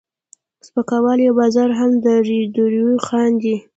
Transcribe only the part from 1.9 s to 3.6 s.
درپورې خاندي.